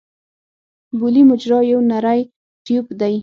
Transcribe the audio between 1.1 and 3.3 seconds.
مجرا یو نری ټیوب دی.